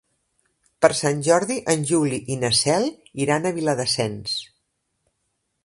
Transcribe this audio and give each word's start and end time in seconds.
Per 0.85 0.89
Sant 0.99 1.19
Jordi 1.27 1.57
en 1.73 1.83
Juli 1.91 2.19
i 2.35 2.39
na 2.45 2.51
Cel 2.61 2.87
iran 3.27 3.45
a 3.51 3.55
Viladasens. 3.61 4.35